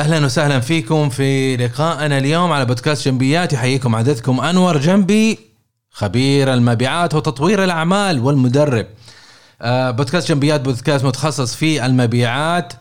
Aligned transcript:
أهلا 0.00 0.24
وسهلا 0.24 0.60
فيكم 0.60 1.08
في 1.08 1.56
لقائنا 1.56 2.18
اليوم 2.18 2.52
على 2.52 2.64
بودكاست 2.64 3.08
جنبيات 3.08 3.52
يحييكم 3.52 3.94
عددكم 3.94 4.40
أنور 4.40 4.78
جنبي 4.78 5.38
خبير 5.90 6.54
المبيعات 6.54 7.14
وتطوير 7.14 7.64
الأعمال 7.64 8.20
والمدرب. 8.20 8.86
آه، 9.62 9.90
بودكاست 9.90 10.28
جنبيات 10.28 10.60
بودكاست 10.60 11.04
متخصص 11.04 11.54
في 11.54 11.86
المبيعات 11.86 12.72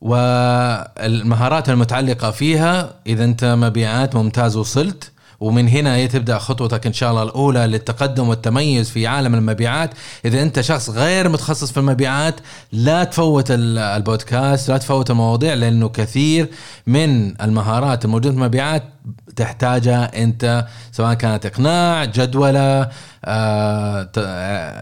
والمهارات 0.00 1.68
المتعلقة 1.68 2.30
فيها 2.30 2.94
إذا 3.06 3.24
أنت 3.24 3.44
مبيعات 3.44 4.14
ممتاز 4.14 4.56
وصلت 4.56 5.11
ومن 5.42 5.68
هنا 5.68 6.06
تبدأ 6.06 6.38
خطوتك 6.38 6.86
إن 6.86 6.92
شاء 6.92 7.10
الله 7.10 7.22
الأولى 7.22 7.66
للتقدم 7.66 8.28
والتميز 8.28 8.90
في 8.90 9.06
عالم 9.06 9.34
المبيعات. 9.34 9.90
إذا 10.24 10.42
أنت 10.42 10.60
شخص 10.60 10.90
غير 10.90 11.28
متخصص 11.28 11.72
في 11.72 11.76
المبيعات 11.76 12.34
لا 12.72 13.04
تفوت 13.04 13.46
البودكاست 13.50 14.68
لا 14.68 14.78
تفوت 14.78 15.10
المواضيع 15.10 15.54
لأنه 15.54 15.88
كثير 15.88 16.48
من 16.86 17.40
المهارات 17.42 18.04
الموجودة 18.04 18.30
في 18.30 18.36
المبيعات 18.36 18.82
تحتاجها 19.36 20.22
أنت 20.22 20.66
سواء 20.92 21.14
كانت 21.14 21.46
إقناع 21.46 22.04
جدولة 22.04 22.88
آه، 23.24 24.08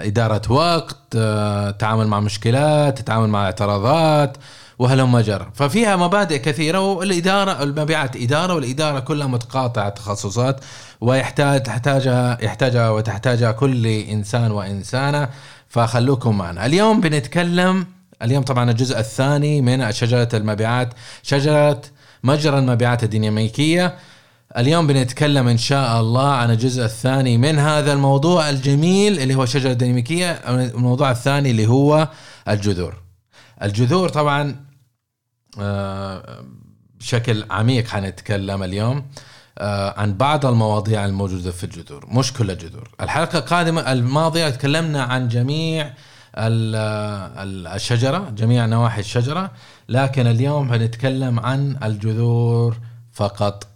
إدارة 0.07 0.53
وقت 0.53 0.97
آه، 1.17 1.71
تعامل 1.71 2.07
مع 2.07 2.21
مشكلات 2.21 2.99
تتعامل 2.99 3.29
مع 3.29 3.45
اعتراضات 3.45 4.37
وهلم 4.81 5.19
جر 5.19 5.51
ففيها 5.55 5.97
مبادئ 5.97 6.39
كثيرة 6.39 6.81
والإدارة 6.81 7.63
المبيعات 7.63 8.17
إدارة 8.17 8.55
والإدارة 8.55 9.01
كلها 9.01 9.27
متقاطعة 9.27 9.89
تخصصات 9.89 10.61
ويحتاج 11.01 11.63
تحتاجها 11.63 12.39
يحتاجها 12.43 12.91
وتحتاجها 12.91 13.53
كل 13.53 13.87
إنسان 13.87 14.51
وإنسانة. 14.51 15.29
فخلوكم 15.69 16.39
معنا. 16.39 16.67
اليوم 16.67 17.01
بنتكلم 17.01 17.87
اليوم 18.23 18.43
طبعا 18.43 18.71
الجزء 18.71 18.99
الثاني 18.99 19.61
من 19.61 19.93
شجرة 19.93 20.29
المبيعات 20.35 20.95
شجرة 21.23 21.83
مجرى 22.25 22.59
المبيعات 22.59 23.05
الديناميكية. 23.05 23.95
اليوم 24.59 24.87
بنتكلم 24.87 25.49
إن 25.49 25.59
شاء 25.59 26.01
الله 26.01 26.29
عن 26.29 26.51
الجزء 26.51 26.85
الثاني 26.85 27.39
من 27.39 27.59
هذا 27.59 27.93
الموضوع 27.93 28.51
الجميل 28.51 29.19
اللي 29.19 29.35
هو 29.35 29.43
الشجره 29.43 29.73
الديناميكية 29.73 30.31
الموضوع 30.49 31.11
الثاني 31.11 31.51
اللي 31.51 31.67
هو 31.67 32.09
الجذور. 32.49 32.95
الجذور 33.63 34.09
طبعا 34.09 34.70
بشكل 37.01 37.45
عميق 37.51 37.87
حنتكلم 37.89 38.63
اليوم 38.63 39.07
آه، 39.59 40.01
عن 40.01 40.15
بعض 40.17 40.47
المواضيع 40.47 41.05
الموجودة 41.05 41.51
في 41.51 41.65
الجذور 41.65 42.07
مش 42.09 42.33
كل 42.33 42.51
الجذور. 42.51 42.89
الحلقة 43.01 43.39
القادمة 43.39 43.93
الماضية 43.93 44.49
تكلمنا 44.49 45.03
عن 45.03 45.29
جميع 45.29 45.93
الشجرة 47.75 48.31
جميع 48.31 48.67
نواحي 48.67 49.01
الشجرة 49.01 49.51
لكن 49.89 50.27
اليوم 50.27 50.73
هنتكلم 50.73 51.41
عن 51.41 51.77
الجذور 51.83 52.77
فقط. 53.13 53.67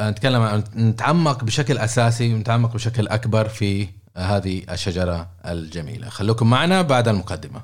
نتكلم 0.00 0.64
نتعمق 0.76 1.44
بشكل 1.44 1.78
أساسي 1.78 2.34
ونتعمق 2.34 2.74
بشكل 2.74 3.08
أكبر 3.08 3.48
في 3.48 3.88
هذه 4.16 4.62
الشجرة 4.70 5.28
الجميلة. 5.46 6.08
خلوكم 6.08 6.50
معنا 6.50 6.82
بعد 6.82 7.08
المقدمة. 7.08 7.60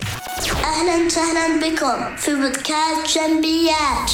أهلا 0.65 1.07
وسهلا 1.07 1.61
بكم 1.61 2.17
في 2.17 2.35
بودكاست 2.35 3.19
جنبيات. 3.19 4.11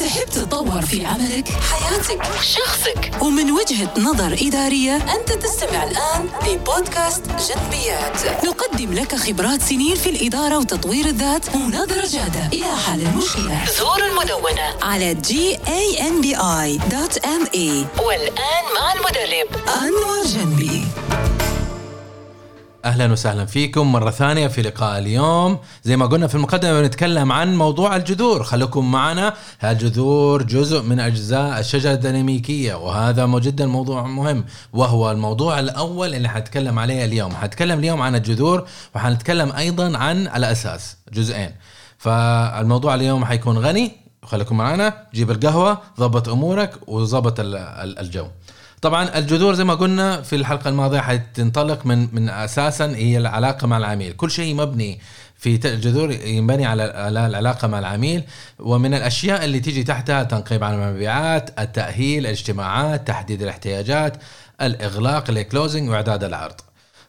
تحب 0.00 0.28
تتطور 0.28 0.82
في 0.82 1.06
عملك، 1.06 1.48
حياتك، 1.48 2.22
شخصك. 2.42 3.10
ومن 3.22 3.50
وجهة 3.50 3.94
نظر 3.98 4.36
إدارية 4.40 4.96
أنت 4.96 5.32
تستمع 5.32 5.84
الآن 5.84 6.28
لبودكاست 6.46 7.22
جنبيات. 7.26 8.44
نقدم 8.44 8.92
لك 8.92 9.14
خبرات 9.14 9.62
سنين 9.62 9.96
في 9.96 10.10
الإدارة 10.10 10.58
وتطوير 10.58 11.06
الذات 11.06 11.54
ونظرة 11.54 12.06
جادة. 12.06 12.46
إلى 12.52 12.76
حل 12.86 13.00
المشكلة. 13.00 13.64
زور 13.78 14.04
المدونة 14.06 14.74
على 14.82 15.14
gambi.me 15.14 16.40
والآن 18.02 18.64
مع 18.74 18.92
المدرب. 18.92 19.48
أنور 19.82 20.24
جنبي. 20.26 20.84
أهلا 22.84 23.12
وسهلا 23.12 23.44
فيكم 23.44 23.92
مرة 23.92 24.10
ثانية 24.10 24.46
في 24.46 24.62
لقاء 24.62 24.98
اليوم. 24.98 25.58
زي 25.82 25.96
ما 25.96 26.06
قلنا 26.06 26.26
في 26.26 26.34
المقدمة 26.34 26.80
بنتكلم 26.80 27.32
عن 27.32 27.56
موضوع 27.56 27.96
الجذور. 27.96 28.42
خليكم 28.42 28.92
معنا. 28.92 29.34
الجذور 29.64 30.42
جزء 30.42 30.82
من 30.82 31.00
أجزاء 31.00 31.60
الشجرة 31.60 31.92
الديناميكية 31.92 32.74
وهذا 32.74 33.26
جدا 33.26 33.66
موضوع 33.66 34.02
مهم 34.02 34.44
وهو 34.72 35.10
الموضوع 35.10 35.60
الأول 35.60 36.14
اللي 36.14 36.28
حنتكلم 36.28 36.78
عليه 36.78 37.04
اليوم. 37.04 37.34
حنتكلم 37.34 37.78
اليوم 37.78 38.02
عن 38.02 38.14
الجذور 38.14 38.66
وحنتكلم 38.94 39.52
أيضا 39.52 39.98
عن 39.98 40.22
الأساس 40.26 40.96
جزئين. 41.12 41.54
فالموضوع 41.98 42.94
اليوم 42.94 43.24
حيكون 43.24 43.58
غني. 43.58 43.92
خليكم 44.24 44.56
معنا. 44.56 45.06
جيب 45.14 45.30
القهوة 45.30 45.78
ضبط 46.00 46.28
أمورك 46.28 46.88
وظبط 46.88 47.34
الجو. 47.38 48.26
طبعا 48.82 49.18
الجذور 49.18 49.54
زي 49.54 49.64
ما 49.64 49.74
قلنا 49.74 50.22
في 50.22 50.36
الحلقة 50.36 50.68
الماضية 50.68 51.00
حتنطلق 51.00 51.86
من 51.86 52.08
من 52.14 52.28
أساسا 52.28 52.86
هي 52.86 53.18
العلاقة 53.18 53.66
مع 53.66 53.76
العميل. 53.76 54.12
كل 54.12 54.30
شيء 54.30 54.54
مبني 54.54 55.00
في 55.36 55.60
الجذور 55.64 56.10
ينبني 56.12 56.66
على 56.66 56.84
العلاقة 57.08 57.68
مع 57.68 57.78
العميل. 57.78 58.22
ومن 58.58 58.94
الأشياء 58.94 59.44
اللي 59.44 59.60
تيجي 59.60 59.84
تحتها 59.84 60.22
تنقيب 60.22 60.64
عن 60.64 60.74
المبيعات 60.74 61.60
التأهيل 61.60 62.26
الاجتماعات 62.26 63.08
تحديد 63.08 63.42
الاحتياجات 63.42 64.16
الإغلاق 64.62 65.30
ال 65.30 65.37
closing 65.37 65.88
وإعداد 65.90 66.24
العرض. 66.24 66.60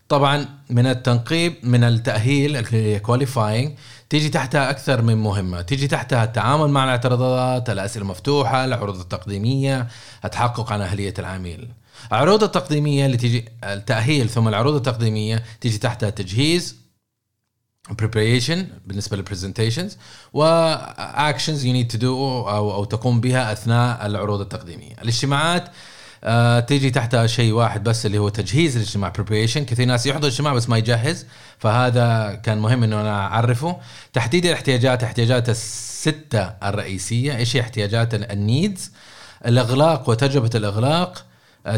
طبعا 0.09 0.46
من 0.69 0.88
التنقيب 0.88 1.53
من 1.63 1.84
التأهيل 1.84 2.66
ال 2.74 2.82
qualifying 2.82 3.72
تيجي 4.09 4.30
تحتها 4.30 4.70
أكثر 4.70 5.02
من 5.02 5.18
مهمة. 5.18 5.62
تيجي 5.62 5.88
تحتها 5.88 6.24
التعامل 6.24 6.70
مع 6.70 6.84
الاعتراضات 6.84 7.70
الأسئلة 7.70 8.03
المفتوحه 8.03 8.66
العروض 8.66 9.00
التقديمية 9.00 9.88
التحقق 10.25 10.72
عن 10.72 10.81
أهلية 10.81 11.14
العميل. 11.20 11.70
العروض 12.12 12.44
التقديمية 12.44 13.06
اللي 13.06 13.18
تيجي 13.18 13.46
التأهيل 13.64 14.30
ثم 14.30 14.47
العروض 14.47 14.75
التقديمية 14.75 15.44
تيجي 15.62 15.78
تحتها 15.78 16.09
تجهيز 16.09 16.75
preparation 17.90 18.58
بالنسبة 18.86 19.18
لل 19.18 19.28
presentations 19.28 19.97
و 20.34 20.50
actions 20.50 21.66
you 21.66 21.74
need 21.74 21.92
to 21.92 21.97
do 21.97 22.50
أو 22.50 22.84
تقوم 22.84 23.22
بها 23.22 23.52
أثناء 23.52 24.06
العروض 24.06 24.41
التقديمية. 24.41 24.94
الاجتماعات 25.02 25.70
آه 26.24 26.59
تيجي 26.59 26.90
تحتها 26.90 27.28
شيء 27.28 27.53
واحد 27.53 27.84
بس 27.84 28.06
اللي 28.06 28.18
هو 28.18 28.30
تجهيز 28.30 28.75
الاجتماع 28.75 29.13
preparation. 29.18 29.57
كثير 29.57 29.85
ناس 29.85 30.06
يحضر 30.06 30.28
الاجتماع 30.28 30.53
بس 30.53 30.69
ما 30.69 30.78
يجهز 30.78 31.25
فهذا 31.57 32.40
كان 32.44 32.57
مهم 32.57 32.84
إنه 32.84 33.02
أنا 33.02 33.25
أعرفه. 33.25 33.78
تحديد 34.13 34.46
الاحتياجات 34.46 35.03
احتياجات 35.03 35.50
الستة 35.50 36.44
الرئيسية. 36.63 37.38
إيش 37.38 37.56
هي 37.56 37.62
احتياجات 37.62 38.13
النيدز 38.13 38.91
الأغلاق 39.46 40.09
وتجربة 40.09 40.50
الأغلاق. 40.56 41.25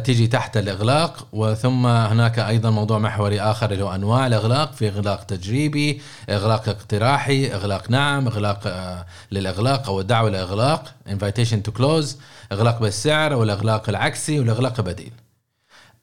تيجي 0.03 0.27
تحت 0.27 0.57
الإغلاق 0.57 1.27
وثم 1.33 1.85
هناك 1.85 2.39
أيضا 2.39 2.69
موضوع 2.69 2.99
محوري 2.99 3.41
آخر 3.41 3.71
اللي 3.71 3.83
هو 3.83 3.95
أنواع 3.95 4.27
الإغلاق 4.27 4.73
في 4.73 4.87
إغلاق 4.87 5.23
تجريبي 5.23 6.01
إغلاق 6.29 6.69
اقتراحي 6.69 7.53
إغلاق 7.53 7.91
نعم 7.91 8.27
إغلاق 8.27 8.59
آه، 8.65 9.05
للإغلاق 9.31 9.89
أو 9.89 9.99
الدعوه 9.99 10.29
للاغلاق 10.29 10.93
invitation 11.09 11.57
to 11.69 11.79
close 11.79 12.07
إغلاق 12.51 12.79
بالسعر 12.79 13.33
والإغلاق 13.33 13.89
العكسي 13.89 14.39
والإغلاق 14.39 14.79
البديل 14.79 15.11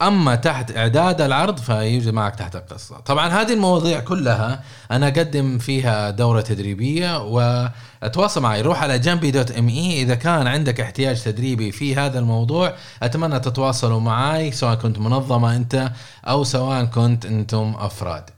أما 0.02 0.34
تحت 0.34 0.76
إعداد 0.76 1.20
العرض 1.20 1.58
فيوجد 1.58 2.08
معك 2.08 2.36
تحت 2.36 2.56
القصة. 2.56 3.00
طبعا 3.00 3.28
هذه 3.28 3.52
المواضيع 3.52 4.00
كلها 4.00 4.62
أنا 4.90 5.08
أقدم 5.08 5.58
فيها 5.58 6.10
دورة 6.10 6.40
تدريبية 6.40 7.22
وأتواصل 7.22 8.42
معي. 8.42 8.62
روح 8.62 8.82
على 8.82 8.98
جنبي 8.98 9.30
دوت 9.30 9.50
إم 9.50 9.68
إي 9.68 10.02
إذا 10.02 10.14
كان 10.14 10.46
عندك 10.46 10.80
احتياج 10.80 11.22
تدريبي 11.22 11.72
في 11.72 11.96
هذا 11.96 12.18
الموضوع 12.18 12.74
أتمنى 13.02 13.40
تتواصلوا 13.40 14.00
معي 14.00 14.52
سواء 14.52 14.74
كنت 14.74 14.98
منظمة 14.98 15.56
أنت 15.56 15.92
أو 16.24 16.44
سواء 16.44 16.84
كنت 16.84 17.26
أنتم 17.26 17.74
أفراد. 17.78 18.30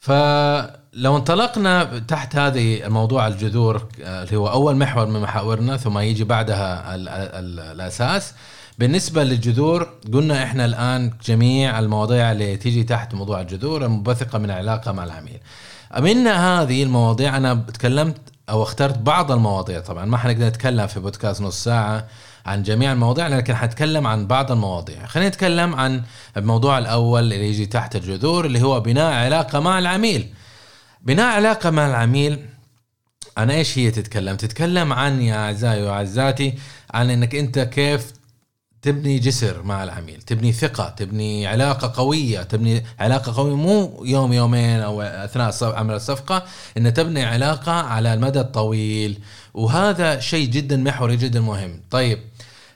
فلو 0.00 1.16
انطلقنا 1.16 1.98
تحت 1.98 2.36
هذه 2.36 2.86
الموضوع 2.86 3.26
الجذور 3.26 3.88
اللي 3.98 4.36
هو 4.36 4.48
أول 4.48 4.76
محور 4.76 5.06
من 5.06 5.20
محاورنا 5.20 5.76
ثم 5.76 5.98
يجي 5.98 6.24
بعدها 6.24 6.94
الأساس 6.94 8.34
بالنسبة 8.78 9.24
للجذور 9.24 9.88
قلنا 10.12 10.42
إحنا 10.42 10.64
الآن 10.64 11.10
جميع 11.24 11.78
المواضيع 11.78 12.32
اللي 12.32 12.56
تيجي 12.56 12.82
تحت 12.84 13.14
موضوع 13.14 13.40
الجذور 13.40 13.84
المنبثقه 13.84 14.38
من 14.38 14.50
علاقه 14.50 14.92
مع 14.92 15.04
العميل. 15.04 15.40
من 15.98 16.26
هذه 16.26 16.82
المواضيع 16.82 17.36
أنا 17.36 17.54
تكلمت 17.54 18.16
أو 18.50 18.62
اخترت 18.62 18.98
بعض 18.98 19.32
المواضيع 19.32 19.80
طبعا 19.80 20.04
ما 20.04 20.16
حنقدر 20.16 20.46
نتكلم 20.46 20.86
في 20.86 21.00
بودكاست 21.00 21.42
نص 21.42 21.64
ساعة 21.64 22.06
عن 22.46 22.62
جميع 22.62 22.92
المواضيع 22.92 23.28
لكن 23.28 23.54
حنتكلم 23.54 24.06
عن 24.06 24.26
بعض 24.26 24.52
المواضيع. 24.52 25.06
خلينا 25.06 25.28
نتكلم 25.28 25.74
عن 25.74 26.02
الموضوع 26.36 26.78
الأول 26.78 27.22
اللي 27.22 27.48
يجي 27.48 27.66
تحت 27.66 27.96
الجذور 27.96 28.46
اللي 28.46 28.62
هو 28.62 28.80
بناء 28.80 29.12
علاقة 29.12 29.60
مع 29.60 29.78
العميل. 29.78 30.28
بناء 31.02 31.26
علاقة 31.26 31.70
مع 31.70 31.86
العميل 31.86 32.46
أنا 33.38 33.54
إيش 33.54 33.78
هي 33.78 33.90
تتكلم؟ 33.90 34.36
تتكلم 34.36 34.92
عن 34.92 35.22
يا 35.22 35.36
أعزائي 35.36 35.82
وعزاتي 35.82 36.54
عن 36.94 37.10
إنك 37.10 37.34
أنت 37.34 37.58
كيف 37.58 38.12
تبني 38.84 39.18
جسر 39.18 39.62
مع 39.62 39.84
العميل 39.84 40.22
تبني 40.22 40.52
ثقة 40.52 40.88
تبني 40.88 41.46
علاقة 41.46 41.92
قوية 41.96 42.42
تبني 42.42 42.84
علاقة 42.98 43.36
قوية 43.36 43.56
مو 43.56 44.02
يوم 44.04 44.32
يومين 44.32 44.80
أو 44.80 45.02
أثناء 45.02 45.74
عمل 45.74 45.94
الصفقة 45.94 46.44
إن 46.76 46.94
تبني 46.94 47.24
علاقة 47.24 47.72
على 47.72 48.14
المدى 48.14 48.40
الطويل. 48.40 49.18
وهذا 49.54 50.20
شيء 50.20 50.48
جدا 50.48 50.76
محوري 50.76 51.16
جدا 51.16 51.40
مهم. 51.40 51.80
طيب 51.90 52.18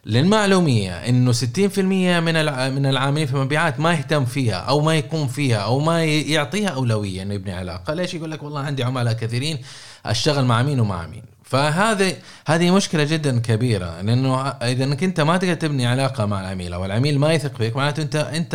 للمعلومية 0.06 0.92
إنه 0.92 1.32
60% 1.32 1.78
من 1.78 2.34
من 2.74 2.86
العاملين 2.86 3.26
في 3.26 3.34
المبيعات 3.34 3.80
ما 3.80 3.92
يهتم 3.92 4.24
فيها 4.24 4.56
أو 4.56 4.80
ما 4.80 4.94
يقوم 4.94 5.28
فيها 5.28 5.56
أو 5.56 5.78
ما 5.78 6.04
يعطيها 6.04 6.68
أولوية 6.68 7.22
إنه 7.22 7.34
يبني 7.34 7.52
علاقة، 7.52 7.94
ليش 7.94 8.14
يقول 8.14 8.30
لك 8.30 8.42
والله 8.42 8.60
عندي 8.60 8.84
عملاء 8.84 9.12
كثيرين 9.12 9.58
أشتغل 10.06 10.44
مع 10.44 10.62
مين 10.62 10.80
ومع 10.80 11.06
مين، 11.06 11.22
فهذه 11.48 12.16
هذه 12.46 12.70
مشكلة 12.70 13.04
جدا 13.04 13.38
كبيرة 13.40 14.00
لأنه 14.00 14.48
إذا 14.48 14.84
إنك 14.84 15.04
أنت 15.04 15.20
ما 15.20 15.36
تقدر 15.36 15.54
تبني 15.54 15.86
علاقة 15.86 16.26
مع 16.26 16.40
العميل 16.40 16.72
أو 16.72 16.84
العميل 16.84 17.18
ما 17.18 17.32
يثق 17.32 17.56
فيك 17.56 17.76
معناته 17.76 18.02
أنت 18.02 18.16
أنت 18.16 18.54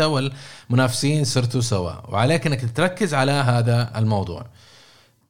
والمنافسين 0.69 1.23
صرتوا 1.23 1.61
سواء، 1.61 2.03
وعليك 2.09 2.47
إنك 2.47 2.75
تركز 2.75 3.13
على 3.13 3.31
هذا 3.31 3.91
الموضوع. 3.95 4.45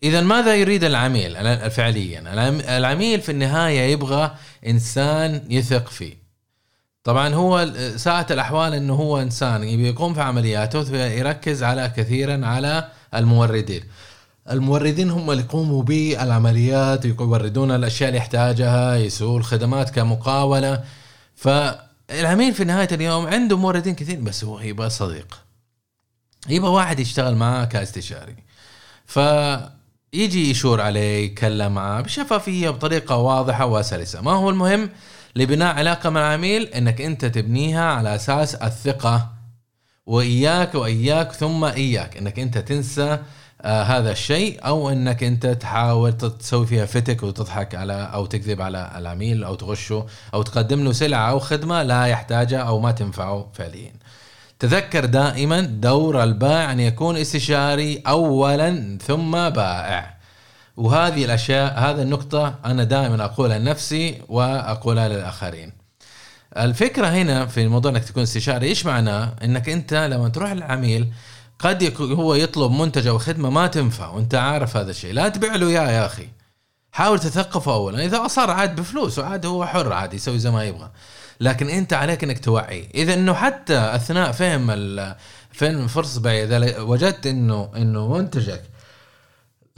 اذا 0.03 0.21
ماذا 0.21 0.55
يريد 0.55 0.83
العميل؟ 0.83 1.37
الع- 1.37 1.67
فعليا 1.69 2.19
العم- 2.33 2.61
العميل 2.77 3.21
في 3.21 3.31
النهاية 3.31 3.91
يبغى 3.91 4.31
إنسان 4.67 5.41
يثق 5.49 5.87
فيه. 5.89 6.23
طبعا 7.03 7.33
هو 7.33 7.71
ساعة 7.95 8.27
الأحوال 8.31 8.73
أنه 8.73 8.93
هو 8.93 9.21
إنسان 9.21 9.63
يبي 9.63 9.87
يقوم 9.87 10.13
في 10.13 10.21
عملياته 10.21 10.97
يركز 10.97 11.63
على 11.63 11.91
كثيرا 11.97 12.45
على 12.45 12.87
الموردين. 13.15 13.83
الموردين 14.51 15.09
هم 15.09 15.31
اللي 15.31 15.43
يقوموا 15.43 15.83
بالعمليات 15.83 17.05
يوردون 17.05 17.71
الأشياء 17.71 18.09
اللي 18.09 18.17
يحتاجها 18.17 18.95
يسووا 18.95 19.39
الخدمات 19.39 19.89
كمقاولة. 19.89 20.83
فالعميل 21.35 22.53
في 22.53 22.63
نهاية 22.63 22.87
اليوم 22.91 23.27
عنده 23.27 23.57
موردين 23.57 23.95
كثير 23.95 24.19
بس 24.19 24.43
هو 24.43 24.59
يبغى 24.59 24.89
صديق. 24.89 25.39
يبغى 26.49 26.69
واحد 26.69 26.99
يشتغل 26.99 27.35
معاه 27.35 27.65
كاستشاري. 27.65 28.35
فيجي 29.05 30.49
يشور 30.49 30.81
عليه 30.81 31.25
يتكلم 31.25 31.71
معاه 31.73 32.01
بشفافية 32.01 32.69
بطريقة 32.69 33.17
واضحة 33.17 33.65
وسلسة. 33.65 34.21
ما 34.21 34.31
هو 34.31 34.49
المهم؟ 34.49 34.89
لبناء 35.35 35.75
علاقة 35.75 36.09
مع 36.09 36.21
العميل 36.21 36.63
إنك 36.63 37.01
أنت 37.01 37.25
تبنيها 37.25 37.83
على 37.83 38.15
أساس 38.15 38.55
الثقة. 38.55 39.29
وإياك 40.05 40.75
وإياك 40.75 41.31
ثم 41.31 41.63
إياك. 41.65 42.17
إنك 42.17 42.39
أنت 42.39 42.57
تنسى 42.57 43.19
هذا 43.65 44.11
الشيء 44.11 44.59
أو 44.65 44.89
إنك 44.89 45.23
أنت 45.23 45.47
تحاول 45.47 46.17
تسوي 46.17 46.65
فيها 46.65 46.85
فتك 46.85 47.23
وتضحك 47.23 47.75
على 47.75 48.09
أو 48.13 48.25
تكذب 48.25 48.61
على 48.61 48.91
العميل 48.95 49.43
أو 49.43 49.55
تغشه 49.55 50.05
أو 50.33 50.41
تقدم 50.41 50.83
له 50.83 50.91
سلعة 50.91 51.29
أو 51.29 51.39
خدمة 51.39 51.83
لا 51.83 52.05
يحتاجها 52.05 52.59
أو 52.59 52.79
ما 52.79 52.91
تنفعه 52.91 53.49
فعليا. 53.53 53.91
تذكر 54.59 55.05
دائما 55.05 55.61
دور 55.61 56.23
البائع 56.23 56.71
أن 56.71 56.79
يكون 56.79 57.17
استشاري 57.17 58.03
اولا 58.07 58.97
ثم 59.05 59.49
بائع. 59.49 60.17
وهذه 60.77 61.25
الأشياء 61.25 61.79
هذا 61.79 62.01
النقطة 62.01 62.55
أنا 62.65 62.83
دائما 62.83 63.25
أقولها 63.25 63.59
لنفسي 63.59 64.21
وأقولها 64.27 65.07
للآخرين. 65.07 65.73
الفكرة 66.57 67.07
هنا 67.07 67.45
في 67.45 67.67
موضوع 67.67 67.91
إنك 67.91 68.03
تكون 68.03 68.23
استشاري 68.23 68.67
إيش 68.67 68.85
معناه؟ 68.85 69.33
إنك 69.43 69.69
أنت 69.69 69.93
لما 69.93 70.29
تروح 70.29 70.51
للعميل 70.51 71.07
قد 71.63 71.81
يكون 71.81 72.11
هو 72.11 72.35
يطلب 72.35 72.71
منتج 72.71 73.07
أو 73.07 73.17
خدمة 73.17 73.49
ما 73.49 73.67
تنفع 73.67 74.09
وأنت 74.09 74.35
عارف 74.35 74.77
هذا 74.77 74.91
الشيء. 74.91 75.13
لا 75.13 75.29
تبيع 75.29 75.55
له 75.55 75.67
إياه 75.67 75.91
يا 75.91 76.05
أخي. 76.05 76.27
حاول 76.91 77.19
تثقفه 77.19 77.73
اولا. 77.73 78.05
إذا 78.05 78.25
اصر 78.25 78.51
عاد 78.51 78.75
بفلوس 78.75 79.19
وعاد 79.19 79.45
هو 79.45 79.65
حر 79.65 79.93
عاد 79.93 80.13
يسوي 80.13 80.39
زي 80.39 80.51
ما 80.51 80.63
يبغى. 80.63 80.89
لكن 81.39 81.69
أنت 81.69 81.93
عليك 81.93 82.23
إنك 82.23 82.39
توعي. 82.39 82.89
إذا 82.95 83.13
إنه 83.13 83.33
حتى 83.33 83.77
أثناء 83.77 84.31
فهم 84.31 84.67
فهم 85.51 85.87
فرصه 85.87 86.21
بيع 86.21 86.43
إذا 86.43 86.81
وجدت 86.81 87.27
إنه 87.27 87.71
إنه 87.75 88.07
منتجك 88.07 88.63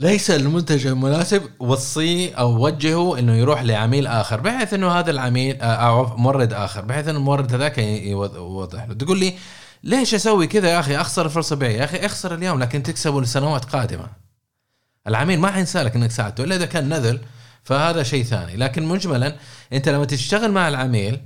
ليس 0.00 0.30
المنتج 0.30 0.86
المناسب 0.86 1.42
وصيه 1.58 2.34
أو 2.34 2.64
وجهه 2.64 3.18
إنه 3.18 3.34
يروح 3.34 3.62
لعميل 3.62 4.06
آخر 4.06 4.40
بحيث 4.40 4.74
إنه 4.74 4.90
هذا 4.90 5.10
العميل 5.10 5.62
آه، 5.62 5.64
أو 5.64 6.16
مورد 6.16 6.52
آخر 6.52 6.80
بحيث 6.80 7.08
إنه 7.08 7.18
المورد 7.18 7.54
هذاك 7.54 7.78
يوضح 7.78 8.84
له. 8.84 8.94
تقول 8.94 9.18
لي 9.18 9.34
ليش 9.82 10.14
أسوي 10.14 10.46
كذا 10.46 10.68
يا 10.68 10.80
أخي؟ 10.80 10.96
أخسر 10.96 11.28
فرصه 11.28 11.56
بيع 11.56 11.70
يا 11.70 11.84
أخي 11.84 11.96
أخسر 12.06 12.34
اليوم 12.34 12.60
لكن 12.60 12.82
تكسبه 12.82 13.22
لسنوات 13.22 13.64
قادمة. 13.64 14.08
العميل 15.06 15.40
ما 15.40 15.50
حينسى 15.50 15.82
لك 15.82 15.96
إنك 15.96 16.10
ساعدته 16.10 16.44
إلا 16.44 16.56
إذا 16.56 16.66
كان 16.66 16.88
نذل 16.88 17.20
فهذا 17.62 18.02
شيء 18.02 18.24
ثاني. 18.24 18.56
لكن 18.56 18.82
مجملا 18.82 19.36
أنت 19.72 19.88
لما 19.88 20.04
تشتغل 20.04 20.52
مع 20.52 20.68
العميل 20.68 21.20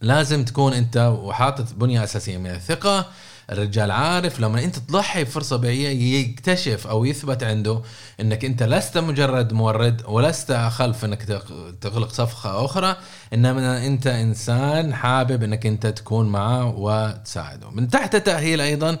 لازم 0.00 0.44
تكون 0.44 0.72
أنت 0.72 0.96
وحاطط 0.96 1.74
بنية 1.74 2.04
أساسية 2.04 2.38
من 2.38 2.50
الثقة 2.50 3.10
الرجال 3.50 3.90
عارف 3.90 4.40
لما 4.40 4.64
انت 4.64 4.78
تضحي 4.78 5.24
بفرصة 5.24 5.56
بيعيه 5.56 6.20
يكتشف 6.20 6.86
أو 6.86 7.04
يثبت 7.04 7.42
عنده 7.42 7.82
إنك 8.20 8.44
أنت 8.44 8.62
لست 8.62 8.98
مجرد 8.98 9.52
مورد 9.52 10.02
ولست 10.08 10.52
خلف 10.52 11.04
إنك 11.04 11.22
تغ- 11.22 11.74
تغلق 11.80 12.08
صفقة 12.08 12.64
أخرى 12.64 12.96
إنما 13.34 13.86
أنت 13.86 14.06
إنسان 14.06 14.94
حابب 14.94 15.42
إنك 15.42 15.66
أنت 15.66 15.86
تكون 15.86 16.28
معه 16.28 16.74
وتساعده. 16.78 17.70
من 17.70 17.88
تحت 17.88 18.14
التأهيل 18.14 18.60
أيضا 18.60 18.98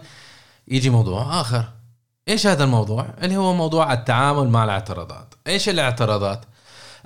يجي 0.68 0.90
موضوع 0.90 1.40
آخر. 1.40 1.64
إيش 2.28 2.46
هذا 2.46 2.64
الموضوع؟ 2.64 3.06
اللي 3.22 3.36
هو 3.36 3.54
موضوع 3.54 3.92
التعامل 3.92 4.48
مع 4.48 4.64
الاعتراضات. 4.64 5.34
إيش 5.46 5.68
الاعتراضات؟ 5.68 6.44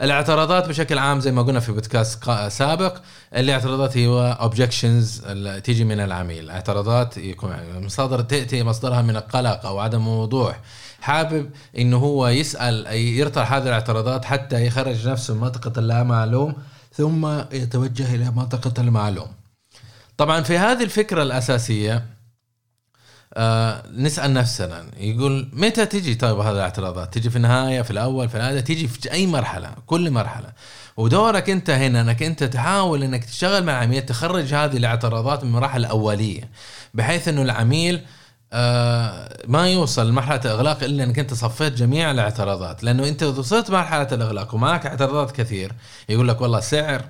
الاعتراضات 0.03 0.69
بشكل 0.69 0.99
عام 0.99 1.21
زي 1.21 1.33
ما 1.33 1.43
قلنا 1.43 1.61
في 1.61 1.73
بودكاست 1.73 2.31
سابق 2.49 2.97
الاعتراضات 3.37 3.97
هي 3.97 4.07
اوبجكشنز 4.41 5.23
تيجي 5.65 5.85
من 5.85 6.01
العميل. 6.01 6.51
اعتراضات 6.51 7.17
يكون 7.17 7.57
مصادر 7.77 8.21
تأتي 8.21 8.63
مصدرها 8.63 9.03
من 9.03 9.17
القلق 9.17 9.67
أو 9.67 9.79
عدم 9.79 10.03
الوضوح 10.03 10.61
حابب 11.01 11.51
إنه 11.79 11.97
هو 11.97 12.29
يسأل 12.29 12.87
يرطرح 12.97 13.53
هذه 13.53 13.63
الاعتراضات 13.63 14.25
حتى 14.25 14.67
يخرج 14.67 15.09
نفسه 15.09 15.35
من 15.35 15.41
منطقة 15.41 15.73
اللا 15.79 16.03
معلوم 16.03 16.55
ثم 16.93 17.27
يتوجه 17.53 18.15
إلى 18.15 18.31
منطقة 18.31 18.73
المعلوم. 18.79 19.29
طبعا 20.17 20.41
في 20.41 20.59
هذه 20.59 20.83
الفكرة 20.83 21.23
الأساسية 21.23 22.05
آه 23.35 23.83
نسأل 23.97 24.33
نفسنا 24.35 24.85
يقول 24.97 25.49
متى 25.53 25.87
تجي؟ 25.87 26.15
طيب 26.15 26.39
هذه 26.39 26.53
الاعتراضات. 26.53 27.15
تجي 27.15 27.31
في 27.31 27.37
النهاية 27.37 27.83
في 27.83 27.91
الأول 27.91 28.29
في 28.29 28.35
الهذا 28.37 28.61
تجي 28.61 28.89
في 28.89 29.13
أي 29.13 29.27
مرحلة 29.27 29.71
كل 29.87 30.11
مرحلة. 30.11 30.53
ودورك 30.97 31.51
أنت 31.51 31.71
هنا 31.71 32.01
أنك 32.01 32.23
أنت 32.23 32.45
تحاول 32.45 33.03
أنك 33.03 33.25
تشتغل 33.25 33.65
مع 33.65 33.73
العميل 33.73 34.03
تخرج 34.03 34.55
هذه 34.55 34.77
الاعتراضات 34.77 35.45
من 35.45 35.49
المراحل 35.49 35.81
الأولية 35.81 36.51
بحيث 36.95 37.29
أنه 37.29 37.43
العميل 37.43 38.01
آه 38.53 39.39
ما 39.49 39.69
يوصل 39.69 40.09
لمرحلة 40.09 40.41
الإغلاق 40.45 40.83
إلا 40.85 41.05
أنك 41.05 41.19
أنت 41.19 41.35
صفيت 41.35 41.73
جميع 41.73 42.11
الاعتراضات. 42.11 42.85
لأنه 42.85 43.09
أنت 43.09 43.23
وصلت 43.23 43.71
مرحلة 43.71 44.09
الإغلاق 44.13 44.55
ومعك 44.55 44.87
اعتراضات 44.87 45.33
كثير 45.33 45.73
يقول 46.09 46.29
لك 46.29 46.41
والله 46.41 46.61
سعر 46.61 47.03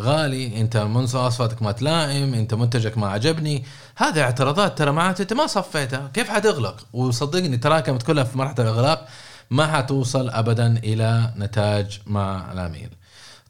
غالي 0.00 0.60
انت 0.60 0.76
مواصفاتك 0.76 1.62
ما 1.62 1.72
تلائم 1.72 2.34
انت 2.34 2.54
منتجك 2.54 2.98
ما 2.98 3.08
عجبني. 3.08 3.64
هذه 3.96 4.22
اعتراضات 4.22 4.78
ترى 4.78 4.92
معناته 4.92 5.22
انت 5.22 5.32
ما 5.32 5.46
صفيتها. 5.46 6.10
كيف 6.14 6.28
حتغلق؟ 6.28 6.86
وصدقني 6.92 7.56
تراكمت 7.56 8.02
كلها 8.02 8.24
في 8.24 8.38
مرحلة 8.38 8.54
الإغلاق. 8.58 9.08
ما 9.50 9.66
حتوصل 9.66 10.30
ابدا 10.30 10.78
إلى 10.84 11.34
نتاج 11.36 12.00
مع 12.06 12.52
العميل. 12.52 12.88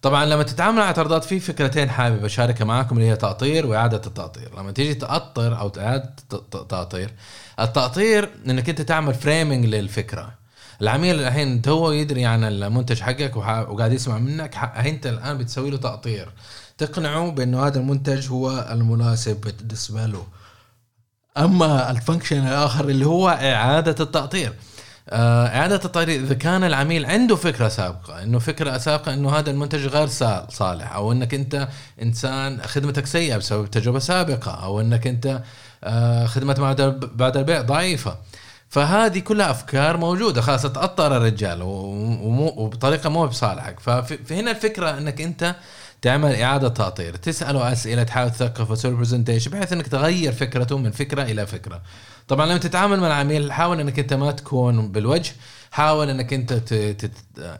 طبعا 0.03 0.25
لما 0.25 0.43
تتعامل 0.43 0.79
مع 0.79 0.85
اعتراضات 0.85 1.25
في 1.25 1.41
فكرتين 1.41 1.91
حابب 1.91 2.25
أشاركها 2.25 2.65
معاكم 2.65 2.97
اللي 2.97 3.09
هي 3.11 3.17
تأطير 3.17 3.67
وإعادة 3.67 4.03
التأطير. 4.07 4.51
لما 4.59 4.73
تيجي 4.73 4.95
تأطر 4.95 5.59
أو 5.59 5.73
اعاده 5.79 6.15
تأطير 6.69 7.11
التأطير 7.61 8.31
إنك 8.47 8.69
أنت 8.69 8.83
تعمل 8.83 9.15
فريمنج 9.15 9.67
للفكرة. 9.67 10.40
العميل 10.83 11.21
الحين 11.21 11.63
تو 11.63 11.93
يدري 11.93 12.25
عن 12.25 12.45
المنتج 12.45 13.01
حقك 13.01 13.37
وقاعد 13.37 13.93
يسمع 13.93 14.19
منك. 14.19 14.57
انت 14.77 15.07
الآن 15.07 15.39
بتسوي 15.39 15.71
له 15.71 15.77
تأطير. 15.77 16.29
تقنعه 16.79 17.31
بأنه 17.31 17.67
هذا 17.67 17.79
المنتج 17.79 18.29
هو 18.31 18.69
المناسب 18.71 19.41
بالنسبة 19.41 20.07
له. 20.07 20.27
أما 21.39 21.91
ال 21.91 21.97
function 21.97 22.47
الآخر 22.47 22.89
اللي 22.89 23.07
هو 23.07 23.29
إعادة 23.29 24.05
التأطير. 24.05 24.53
آه، 25.09 25.47
إعادة 25.47 25.75
التأطير 25.75 26.21
إذا 26.21 26.35
كان 26.35 26.65
العميل 26.65 27.07
عنده 27.07 27.37
فكرة 27.37 27.69
سابقة 27.69 28.23
إنه 28.23 28.39
فكرة 28.39 28.79
سابقة 28.79 29.15
إنه 29.15 29.31
هذا 29.31 29.51
المنتج 29.51 29.87
غير 29.87 30.07
صالح 30.49 30.95
أو 30.95 31.13
إنك 31.13 31.35
أنت 31.35 31.69
إنسان 32.03 32.63
خدمتك 32.63 33.07
سيئة 33.07 33.37
بسبب 33.37 33.71
تجربة 33.71 33.99
سابقة 33.99 34.51
أو 34.51 34.81
إنك 34.81 35.07
أنت 35.07 35.43
آه، 35.85 36.27
خدمة 36.27 36.55
بعد 37.15 37.37
البيع 37.37 37.61
ضعيفة. 37.61 38.17
فهذه 38.71 39.19
كلها 39.19 39.51
أفكار 39.51 39.97
موجودة. 39.97 40.41
خلاص 40.41 40.63
تاطر 40.63 41.17
الرجال 41.17 41.63
وبطريقة 41.63 43.11
مو 43.11 43.27
بصالحك. 43.27 43.81
فهنا 43.81 44.51
الفكرة 44.51 44.99
إنك 44.99 45.21
أنت 45.21 45.57
تعمل 46.03 46.35
إعادة 46.35 46.69
تأطير. 46.69 47.17
تساله 47.17 47.73
أسئلة 47.73 48.03
تحاول 48.03 48.31
تثقفه 48.31 48.75
تسوي 48.75 48.95
presentation 48.95 49.51
بحيث 49.51 49.73
إنك 49.73 49.87
تغير 49.89 50.33
فكرته 50.33 50.79
من 50.79 50.91
فكرة 50.91 51.23
إلى 51.23 51.47
فكرة. 51.47 51.83
طبعا 52.29 52.47
لما 52.47 52.59
تتعامل 52.59 53.01
مع 53.01 53.07
العميل 53.07 53.53
حاول 53.53 53.81
إنك 53.81 53.99
أنت 53.99 54.15
ما 54.15 54.31
تكون 54.31 54.93
بالوجه. 54.93 55.33
حاول 55.71 56.11
إنك 56.11 56.33
أنت 56.33 56.63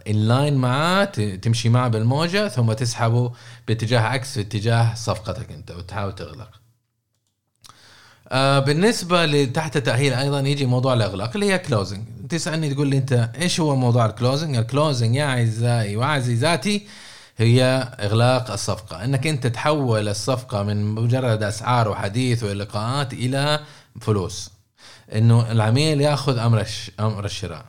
inline 0.09 0.55
معاه 0.55 1.05
تمشي 1.43 1.69
معه 1.69 1.89
بالموجة 1.89 2.49
ثم 2.49 2.73
تسحبه 2.73 3.33
باتجاه 3.69 4.01
عكس 4.01 4.35
في 4.35 4.41
اتجاه 4.41 4.95
صفقتك 4.95 5.53
أنت 5.53 5.71
وتحاول 5.71 6.15
تغلق. 6.15 6.60
آه 8.33 8.59
بالنسبة 8.59 9.27
لتحت 9.27 9.77
التاهيل 9.77 10.13
أيضا 10.15 10.41
يجي 10.41 10.67
موضوع 10.67 10.95
الأغلاق 10.95 11.31
اللي 11.35 11.53
هي 11.53 11.59
closing 11.59 12.05
تسألني 12.29 12.75
تقول 12.75 12.89
لي 12.89 12.99
أنت 12.99 13.31
إيش 13.41 13.61
هو 13.61 13.77
موضوع 13.77 14.07
ال 14.07 14.13
closing 14.13 14.57
ال 14.57 14.64
closing 14.64 15.15
يا 15.17 15.25
أعزائي 15.25 15.97
وعزيزاتي 15.97 16.87
هي 17.37 17.63
إغلاق 18.01 18.51
الصفقة. 18.51 19.05
إنك 19.05 19.27
أنت 19.27 19.47
تحول 19.47 20.09
الصفقة 20.09 20.63
من 20.63 20.85
مجرد 20.95 21.43
أسعار 21.43 21.89
وحديث 21.89 22.45
ولقاءات 22.45 23.13
إلى 23.13 23.61
فلوس. 24.01 24.51
إنه 25.15 25.53
العميل 25.53 26.01
يأخذ 26.01 26.39
أمر. 26.39 26.67
أمر 27.01 27.25
الشراء. 27.25 27.65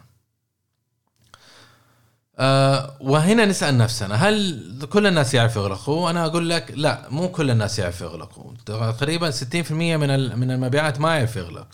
آه 2.39 2.97
وهنا 2.99 3.45
نسأل 3.45 3.77
نفسنا 3.77 4.15
هل 4.15 4.87
كل 4.89 5.07
الناس 5.07 5.33
يعرفوا 5.33 5.61
يغلقوا؟ 5.61 6.09
أنا 6.09 6.25
أقول 6.25 6.49
لك 6.49 6.71
لا 6.75 7.07
مو 7.09 7.29
كل 7.29 7.51
الناس 7.51 7.79
يعرفوا 7.79 8.07
يغلقوا، 8.07 8.53
تقريبا 8.65 9.31
60% 9.31 9.71
من 9.71 10.39
من 10.39 10.51
المبيعات 10.51 10.99
ما 10.99 11.17
يعرف 11.17 11.35
يغلق. 11.35 11.67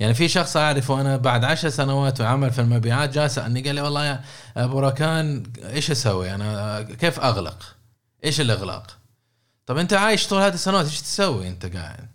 يعني 0.00 0.14
في 0.14 0.28
شخص 0.28 0.56
أعرفه 0.56 1.00
أنا 1.00 1.16
بعد 1.16 1.44
عشر 1.44 1.68
سنوات 1.68 2.20
وعمل 2.20 2.50
في 2.50 2.60
المبيعات 2.60 3.10
جاء 3.14 3.26
سالني 3.26 3.62
قال 3.62 3.74
لي 3.74 3.80
والله 3.80 4.04
يا 4.04 4.24
أبو 4.56 4.80
ركان 4.80 5.42
إيش 5.64 5.90
أسوي؟ 5.90 6.34
أنا 6.34 6.82
كيف 6.82 7.20
أغلق؟ 7.20 7.62
إيش 8.24 8.40
الإغلاق؟ 8.40 8.98
طب 9.66 9.78
أنت 9.78 9.92
عايش 9.92 10.26
طول 10.26 10.42
هذه 10.42 10.54
السنوات 10.54 10.84
إيش 10.84 11.00
تسوي 11.00 11.48
أنت 11.48 11.76
قاعد؟ 11.76 12.08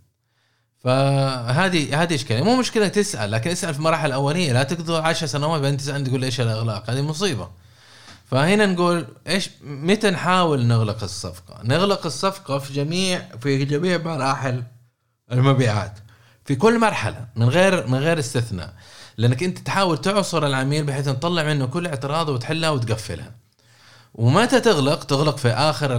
فهذه 0.80 2.04
هذه 2.04 2.16
إشكالية 2.16 2.44
مو 2.44 2.56
مشكلة 2.56 2.88
تسأل 2.88 3.32
لكن 3.32 3.52
اسأل 3.52 3.74
في 3.74 3.80
المراحل 3.80 4.08
الأولية 4.08 4.54
لا 4.54 4.64
تقضي 4.64 4.98
10 4.98 5.28
سنوات 5.28 5.62
بعدين 5.62 5.78
تسأل 5.78 6.04
تقول 6.04 6.24
إيش 6.24 6.42
الإغلاق 6.42 6.90
هذه 6.90 7.02
مصيبة 7.02 7.50
فهنا 8.32 8.66
نقول 8.66 9.08
إيش 9.28 9.50
متى 9.64 10.10
نحاول 10.10 10.66
نغلق 10.66 11.04
الصفقة؟ 11.04 11.60
نغلق 11.64 12.06
الصفقة 12.06 12.60
في 12.60 12.74
جميع 12.74 13.22
في 13.42 13.66
جميع 13.66 13.98
مراحل 13.98 14.64
المبيعات. 15.32 15.94
في 16.46 16.56
كل 16.56 16.80
مرحلة 16.80 17.26
من 17.36 17.50
غير 17.50 17.88
من 17.88 17.98
غير 17.98 18.20
استثناء. 18.20 18.74
لأنك 19.18 19.44
أنت 19.44 19.58
تحاول 19.58 19.98
تعصر 19.98 20.48
العميل 20.48 20.84
بحيث 20.84 21.06
تطلع 21.06 21.44
منه 21.44 21.66
كل 21.66 21.88
اعتراضه 21.88 22.34
وتحلها 22.34 22.70
وتقفلها 22.70 23.32
ومتى 24.16 24.60
تغلق؟ 24.60 25.04
تغلق 25.04 25.38
في 25.38 25.50
آخر 25.50 25.98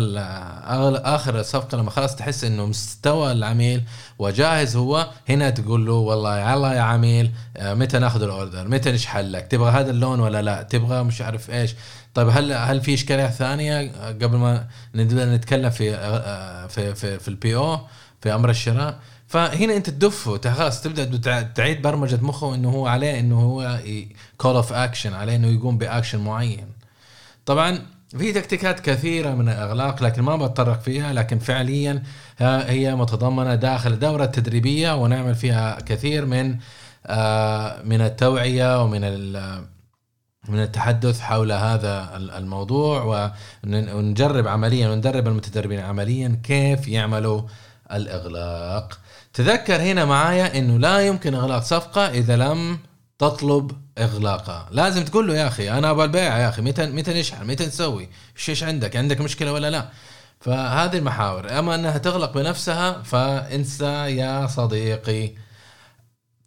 آخر 1.15 1.41
الصفقة 1.41 1.79
لما 1.79 1.91
خلاص 1.91 2.17
تحس 2.17 2.45
إنه 2.45 2.67
مستوى 2.67 3.33
العميل 3.33 3.83
وجاهز 4.19 4.77
هو 4.77 5.11
هنا 5.29 5.51
تقول 5.51 5.87
له 5.87 5.93
والله 5.93 6.53
يلا 6.53 6.73
يا 6.73 6.81
عميل 6.81 7.31
آه، 7.57 7.75
متى 7.75 7.99
ناخذ 7.99 8.23
ال 8.23 8.29
order؟ 8.29 8.69
متى 8.69 8.93
نشحن 8.93 9.21
لك؟ 9.21 9.47
تبغى 9.47 9.71
هذا 9.71 9.91
اللون 9.91 10.21
ولا 10.21 10.43
لا؟ 10.43 10.63
تبغى 10.63 11.03
مش 11.03 11.21
عارف 11.23 11.51
إيش؟ 11.51 11.75
طيب 12.15 12.29
هل 12.29 12.53
هل 12.53 12.81
في 12.81 12.95
اشكاليات 12.95 13.33
ثانية 13.33 13.93
قبل 14.09 14.37
ما 14.37 14.67
نبدا 14.95 15.37
نتكلم 15.37 15.71
في 15.71 15.95
آه، 15.95 16.67
في 16.67 16.95
في, 16.95 17.19
في 17.19 17.29
ال 17.29 17.38
PO 17.38 17.57
أو 17.57 17.79
في 18.23 18.35
أمر 18.35 18.51
الشراء؟ 18.51 18.99
فهنا 19.27 19.77
أنت 19.77 19.91
تدفه 19.91 20.53
خلاص 20.53 20.83
تبدأ 20.83 21.43
تعيد 21.43 21.83
برمجة 21.83 22.19
مخه 22.23 22.55
إنه 22.55 22.71
هو 22.71 22.87
عليه 22.87 23.21
إنه 23.21 23.41
هو 23.41 23.79
call 24.37 24.57
of 24.57 24.73
action 24.73 25.15
عليه 25.15 25.37
إنه 25.37 25.49
يقوم 25.49 25.79
باكشن 25.79 26.19
معين. 26.21 26.67
طبعا 27.47 27.79
في 28.19 28.33
تكتيكات 28.33 28.81
كثيرة 28.81 29.35
من 29.35 29.49
الإغلاق 29.49 30.03
لكن 30.03 30.23
ما 30.23 30.37
بتطرق 30.37 30.81
فيها 30.81 31.13
لكن 31.13 31.39
فعليا 31.39 32.03
هي 32.41 32.95
متضمنة 32.95 33.55
داخل 33.55 33.99
دورة 33.99 34.25
تدريبية 34.25 35.03
ونعمل 35.03 35.35
فيها 35.35 35.81
كثير 35.81 36.27
من 36.27 36.57
آه، 37.07 37.83
من 37.83 38.01
التوعية 38.01 38.83
ومن 38.83 39.01
من 40.51 40.63
التحدث 40.63 41.21
حول 41.21 41.53
هذا 41.53 42.17
ال- 42.17 42.31
الموضوع 42.31 43.03
ون- 43.03 43.93
ونجرب 43.93 44.49
عمليا 44.49 44.89
وندرب 44.89 45.29
المتدربين 45.29 45.81
عمليا 45.81 46.41
كيف 46.45 46.89
يعملوا 46.89 47.43
الإغلاق. 47.93 48.99
تذكر 49.35 49.77
هنا 49.83 50.05
معايا 50.05 50.59
إنه 50.59 50.79
لا 50.79 51.07
يمكن 51.07 51.35
إغلاق 51.35 51.63
صفقة 51.63 52.09
إذا 52.09 52.37
لم 52.37 52.79
تطلب 53.19 53.71
اغلاقها 53.99 54.69
لازم 54.71 55.05
تقول 55.05 55.29
له 55.29 55.35
يا 55.35 55.47
أخي 55.47 55.71
أنا 55.71 55.91
أبغى 55.91 56.05
البيع 56.05 56.39
يا 56.39 56.49
أخي 56.49 56.63
متى 56.63 56.87
متى 56.87 57.21
نشحن؟ 57.21 57.47
متى 57.47 57.67
نسوي؟ 57.67 58.09
إيش 58.49 58.63
عندك؟ 58.65 58.97
عندك 58.97 59.21
مشكلة 59.21 59.53
ولا 59.53 59.71
لا؟ 59.71 59.89
فهذه 60.41 60.97
المحاور. 60.97 61.59
أما 61.59 61.75
إنها 61.75 61.99
تغلق 61.99 62.33
بنفسها 62.35 63.03
فإنسى 63.03 64.17
يا 64.17 64.47
صديقي. 64.47 65.33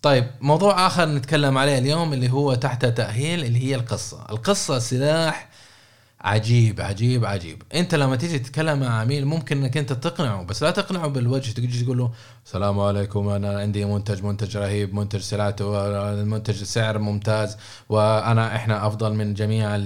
طيب 0.03 0.25
موضوع 0.41 0.88
آخر 0.88 1.05
نتكلم 1.05 1.57
عليه 1.57 1.77
اليوم 1.77 2.13
اللي 2.13 2.31
هو 2.31 2.53
تحت 2.53 2.86
تأهيل 2.86 3.45
اللي 3.45 3.63
هي 3.63 3.75
القصة. 3.75 4.25
القصة 4.29 4.79
سلاح 4.79 5.50
عجيب 6.22 6.81
عجيب 6.81 7.25
عجيب. 7.25 7.63
أنت 7.74 7.95
لما 7.95 8.15
تيجي 8.15 8.39
تتكلم 8.39 8.79
مع 8.79 9.00
عميل 9.01 9.25
ممكن 9.25 9.57
إنك 9.57 9.77
أنت 9.77 9.93
تقنعه 9.93 10.43
بس 10.43 10.63
لا 10.63 10.72
تقنعه 10.72 11.07
بالوجه. 11.07 11.51
تجي 11.51 11.83
تقول 11.83 11.98
له 11.98 12.12
السلام 12.45 12.79
عليكم 12.79 13.27
أنا 13.27 13.60
عندي 13.60 13.86
منتج 13.86 14.24
منتج 14.24 14.57
رهيب 14.57 14.93
منتج 14.95 15.19
سلعته 15.19 15.88
المنتج 16.13 16.63
سعر 16.63 16.98
ممتاز 16.98 17.57
وأنا 17.89 18.55
إحنا 18.55 18.88
أفضل 18.88 19.13
من 19.13 19.33
جميع 19.33 19.77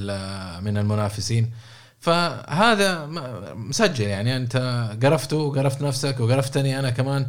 من 0.62 0.77
المنافسين. 0.77 1.51
فهذا 2.00 3.05
مسجل 3.55 4.05
يعني. 4.05 4.38
أنت 4.38 4.57
قرفته 5.03 5.38
وقرفت 5.38 5.81
نفسك 5.81 6.19
وقرفتني 6.19 6.79
أنا 6.79 6.89
كمان. 6.89 7.27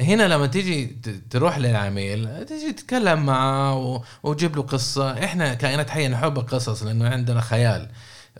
فهنا 0.00 0.28
لما 0.28 0.46
تيجي 0.46 0.96
تروح 1.30 1.58
للعميل 1.58 2.44
تيجي 2.46 2.72
تتكلم 2.72 3.26
معه 3.26 4.02
وتجيب 4.22 4.56
له 4.56 4.62
قصة. 4.62 5.24
إحنا 5.24 5.54
كائنات 5.54 5.90
حية 5.90 6.08
نحب 6.08 6.38
القصص 6.38 6.82
لأنه 6.82 7.08
عندنا 7.08 7.40
خيال. 7.40 7.88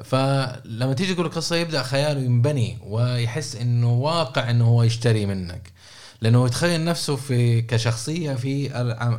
فلما 0.05 0.93
تيجي 0.93 1.14
تقول 1.14 1.29
قصة 1.29 1.57
يبدأ 1.57 1.83
خياله 1.83 2.21
ينبني 2.21 2.79
ويحس 2.87 3.57
إنه 3.57 3.93
واقع 3.93 4.50
إنه 4.50 4.64
هو 4.64 4.83
يشتري 4.83 5.26
منك. 5.26 5.73
لأنه 6.21 6.47
يتخيل 6.47 6.85
نفسه 6.85 7.17
في 7.17 7.62
كشخصية 7.62 8.35
في 8.35 8.69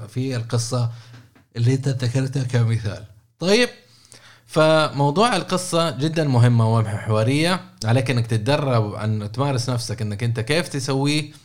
في 0.07 0.35
القصة 0.35 0.91
اللي 1.55 1.73
أنت 1.73 1.87
ذكرتها 1.87 2.43
كمثال. 2.43 3.03
طيب 3.39 3.69
فموضوع 4.45 5.35
القصة 5.35 5.89
جدا 5.89 6.23
مهمة 6.23 6.75
ومحورية 6.75 7.61
عليك 7.85 8.11
إنك 8.11 8.27
تتدرب 8.27 8.93
أن 8.93 9.31
تمارس 9.31 9.69
نفسك 9.69 10.01
إنك 10.01 10.23
أنت 10.23 10.39
كيف 10.39 10.67
تسويه. 10.67 11.40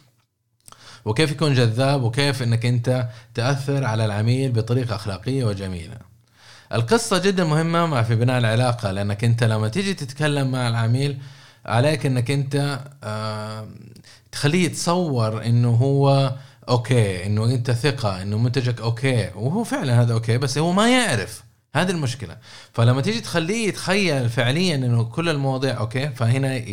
وكيف 1.06 1.30
يكون 1.30 1.54
جذاب 1.54 2.02
وكيف 2.02 2.42
إنك 2.42 2.66
أنت 2.66 3.08
تأثر 3.34 3.84
على 3.84 4.04
العميل 4.04 4.52
بطريقة 4.52 4.94
أخلاقية 4.94 5.44
وجميلة. 5.44 5.96
القصة 6.72 7.18
جدا 7.18 7.44
مهمة 7.44 7.86
مع 7.86 8.02
في 8.02 8.16
بناء 8.16 8.38
العلاقة 8.38 8.90
لأنك 8.90 9.24
أنت 9.24 9.44
لما 9.44 9.68
تيجي 9.68 9.94
تتكلم 9.94 10.50
مع 10.50 10.68
العميل 10.68 11.18
عليك 11.66 12.06
إنك 12.06 12.30
أنت 12.30 12.80
تخليه 14.32 14.64
يتصور 14.64 15.44
إنه 15.44 15.70
هو 15.70 16.32
okay 16.68 17.26
إنه 17.26 17.44
أنت 17.44 17.70
ثقة 17.70 18.22
إنه 18.22 18.38
منتجك 18.38 18.80
okay 18.80 19.30
وهو 19.34 19.64
فعلا 19.64 20.02
هذا 20.02 20.12
okay 20.12 20.38
بس 20.38 20.58
هو 20.58 20.72
ما 20.72 20.90
يعرف 20.90 21.45
هذه 21.76 21.90
المشكلة. 21.90 22.36
فلما 22.72 23.00
تيجي 23.00 23.20
تخليه 23.20 23.68
يتخيل 23.68 24.28
فعليا 24.28 24.74
إنه 24.74 25.04
كل 25.04 25.28
المواضيع 25.28 25.78
okay 25.78 26.08
فهنا 26.08 26.64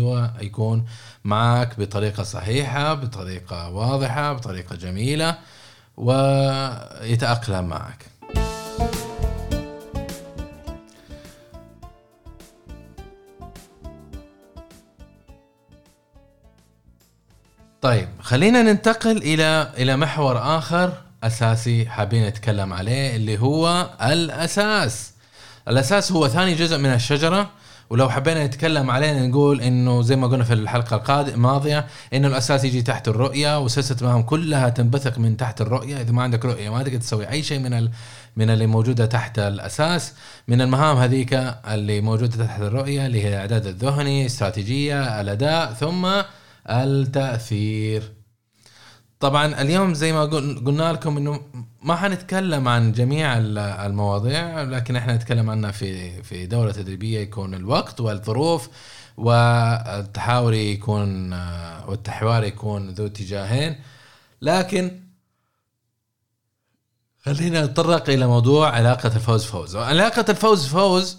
هو 0.00 0.30
يكون 0.40 0.86
معك 1.24 1.80
بطريقة 1.80 2.22
صحيحة 2.22 2.94
بطريقة 2.94 3.70
واضحة 3.70 4.32
بطريقة 4.32 4.76
جميلة 4.76 5.38
ويتأقلم 5.96 7.68
معك. 7.68 8.06
طيب 17.82 18.08
خلينا 18.20 18.62
ننتقل 18.62 19.16
إلى 19.16 19.72
إلى 19.78 19.96
محور 19.96 20.58
آخر. 20.58 21.07
أساسي 21.24 21.86
حابين 21.86 22.26
نتكلم 22.26 22.72
عليه 22.72 23.16
اللي 23.16 23.38
هو 23.38 23.90
الأساس. 24.02 25.12
الأساس 25.68 26.12
هو 26.12 26.28
ثاني 26.28 26.54
جزء 26.54 26.78
من 26.78 26.92
الشجرة 26.92 27.50
ولو 27.90 28.10
حبينا 28.10 28.46
نتكلم 28.46 28.90
عليه 28.90 29.26
نقول 29.26 29.60
إنه 29.60 30.02
زي 30.02 30.16
ما 30.16 30.26
قلنا 30.26 30.44
في 30.44 30.52
الحلقة 30.52 30.96
القادمه 30.96 31.34
الماضية 31.34 31.86
إنه 32.14 32.28
الأساس 32.28 32.64
يجي 32.64 32.82
تحت 32.82 33.08
الرؤية 33.08 33.60
وسلسلة 33.60 33.98
المهام 34.00 34.22
كلها 34.22 34.68
تنبثق 34.68 35.18
من 35.18 35.36
تحت 35.36 35.60
الرؤية. 35.60 36.00
إذا 36.00 36.12
ما 36.12 36.22
عندك 36.22 36.44
رؤية 36.44 36.70
ما 36.70 36.82
تقدر 36.82 36.98
تسوي 36.98 37.28
أي 37.30 37.42
شيء 37.42 37.58
من 37.58 37.74
ال... 37.74 37.90
من 38.36 38.50
اللي 38.50 38.66
موجودة 38.66 39.06
تحت 39.06 39.38
الأساس. 39.38 40.12
من 40.48 40.60
المهام 40.60 40.96
هذيك 40.96 41.34
اللي 41.68 42.00
موجودة 42.00 42.44
تحت 42.44 42.60
الرؤية 42.60 43.06
اللي 43.06 43.24
هي 43.24 43.28
الاعداد 43.28 43.66
الذهني 43.66 44.26
استراتيجية 44.26 45.20
الأداء 45.20 45.72
ثم 45.72 46.08
التأثير. 46.70 48.17
طبعا 49.20 49.60
اليوم 49.62 49.94
زي 49.94 50.12
ما 50.12 50.22
قل- 50.24 50.64
قلنا 50.66 50.92
لكم 50.92 51.16
إنه 51.16 51.40
ما 51.82 51.96
حنتكلم 51.96 52.68
عن 52.68 52.92
جميع 52.92 53.38
ال- 53.38 53.58
المواضيع 53.58 54.62
لكن 54.62 54.96
إحنا 54.96 55.16
نتكلم 55.16 55.50
عنها 55.50 55.70
في 55.70 56.22
في 56.22 56.46
دوره 56.46 56.70
تدريبية 56.72 57.18
يكون 57.20 57.54
الوقت 57.54 58.00
والظروف 58.00 58.68
والتحاور 59.16 60.54
يكون 60.54 61.32
والتحوار 61.86 62.44
يكون 62.44 62.88
ذو 62.90 63.06
اتجاهين. 63.06 63.76
لكن 64.42 65.00
خلينا 67.24 67.64
نتطرق 67.64 68.10
إلى 68.10 68.26
موضوع 68.26 68.70
علاقة 68.70 69.16
الفوز 69.16 69.44
فوز. 69.44 69.76
علاقة 69.76 70.24
الفوز 70.28 70.66
فوز 70.66 71.18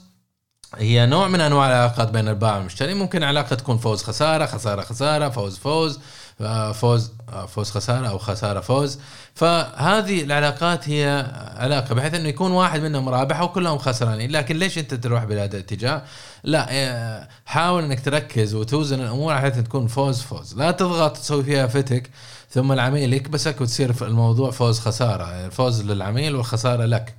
هي 0.76 1.06
نوع 1.06 1.28
من 1.28 1.42
أنواع 1.42 1.68
العلاقات 1.68 2.10
بين 2.12 2.28
البائع 2.28 2.56
والمشتري. 2.58 2.94
ممكن 2.94 3.24
علاقة 3.24 3.56
تكون 3.56 3.78
فوز 3.78 4.04
خسارة 4.04 4.46
خسارة 4.46 4.82
خسارة 4.82 5.30
فوز 5.30 5.58
فوز 5.58 6.00
آه، 6.42 6.72
فوز 6.72 7.12
فوز 7.48 7.72
خسارة 7.72 8.08
أو 8.08 8.18
خسارة 8.18 8.60
فوز. 8.60 9.00
فهذه 9.36 10.24
العلاقات 10.24 10.90
هي 10.90 11.26
علاقة 11.58 11.96
بحيث 11.96 12.14
إنه 12.14 12.30
يكون 12.30 12.52
واحد 12.52 12.80
منهم 12.82 13.10
رابح 13.10 13.42
وكلهم 13.42 13.78
خسرانين. 13.78 14.32
لكن 14.32 14.58
ليش 14.58 14.78
أنت 14.78 14.94
تروح 14.94 15.24
بهذا 15.24 15.58
الاتجاه 15.58 16.04
لا 16.44 16.68
آه، 16.70 17.28
حاول 17.46 17.84
إنك 17.84 18.06
تركز 18.06 18.56
وتوزن 18.56 19.02
الأمور 19.02 19.34
بحيث 19.34 19.58
تكون 19.58 19.88
فوز 19.88 20.22
فوز. 20.22 20.58
لا 20.58 20.72
تضغط 20.72 21.18
تسوي 21.18 21.44
فيها 21.44 21.68
فتك 21.68 22.10
ثم 22.52 22.72
العميل 22.72 23.14
يكبسك 23.14 23.62
وتصير 23.62 23.96
الموضوع 24.02 24.52
فوز 24.52 24.80
خسارة 24.80 25.46
الفوز 25.46 25.82
للعميل 25.82 26.36
والخسارة 26.36 26.86
لك. 26.86 27.16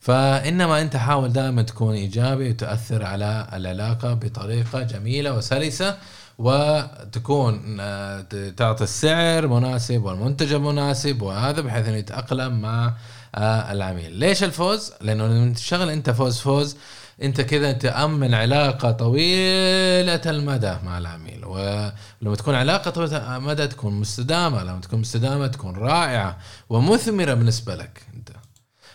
فإنما 0.00 0.80
أنت 0.80 0.96
حاول 0.96 1.32
دائما 1.32 1.62
تكون 1.62 1.94
إيجابي 1.94 2.50
وتاثر 2.50 3.04
على 3.04 3.48
العلاقة 3.52 4.14
بطريقة 4.14 4.82
جميلة 4.82 5.34
وسلسة. 5.34 5.96
وتكون 6.38 7.76
آه، 7.80 8.20
تعطي 8.56 8.84
السعر 8.84 9.46
مناسب 9.46 10.04
والمنتج 10.04 10.52
المناسب 10.52 11.22
وهذا 11.22 11.60
بحيث 11.60 11.88
إنه 11.88 11.96
يتأقلم 11.96 12.60
مع 12.60 12.94
آه، 13.34 13.72
العميل. 13.72 14.12
ليش 14.12 14.44
الفوز؟ 14.44 14.92
لأنه 15.00 15.26
لما 15.26 15.54
تشتغل 15.54 15.90
أنت 15.90 16.10
فوز 16.10 16.38
فوز 16.38 16.76
أنت 17.22 17.40
كذا 17.40 17.72
تامن 17.72 18.34
علاقة 18.34 18.90
طويلة 18.90 20.20
المدى 20.26 20.76
مع 20.84 20.98
العميل. 20.98 21.44
ولما 21.44 22.36
تكون 22.36 22.54
علاقة 22.54 22.90
طويلة 22.90 23.36
المدى 23.36 23.66
تكون 23.66 23.94
مستدامة 24.00 24.62
لما 24.64 24.80
تكون 24.80 25.00
مستدامة 25.00 25.46
تكون 25.46 25.76
رائعة 25.76 26.38
ومثمرة 26.68 27.34
بالنسبة 27.34 27.74
لك 27.74 28.02
أنت. 28.16 28.28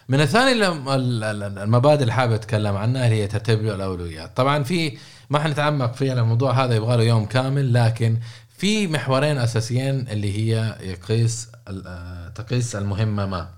من 0.09 0.21
الثاني 0.21 0.51
الم- 0.51 0.89
ال- 0.89 1.23
ال- 1.23 1.57
المبادئ 1.59 2.01
اللي 2.01 2.13
حابب 2.13 2.33
أتكلم 2.33 2.75
عنها 2.77 3.05
اللي 3.05 3.23
هي 3.23 3.27
ترتيب 3.27 3.59
الأولويات. 3.59 4.37
طبعا 4.37 4.63
في 4.63 4.97
ما 5.33 5.39
حنتعمق 5.39 5.93
في 5.93 6.13
الموضوع 6.13 6.51
هذا 6.65 6.75
يبغى 6.75 6.97
له 6.97 7.03
يوم 7.03 7.25
كامل 7.25 7.73
لكن 7.73 8.17
في 8.57 8.87
محورين 8.87 9.37
أساسيين 9.37 10.07
اللي 10.07 10.37
هي 10.37 10.75
يقيس 10.81 11.47
آه، 11.85 12.27
تقيس 12.29 12.75
المهمة 12.75 13.25
ما. 13.25 13.49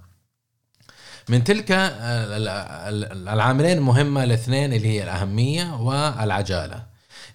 من 1.29 1.44
تلك 1.44 1.72
ال- 1.72 3.27
العاملين 3.27 3.77
المهمه 3.77 4.24
الاثنين 4.24 4.74
اللي 4.74 4.88
هي 4.88 5.03
الأهمية 5.03 5.75
والعجالة. 5.75 6.84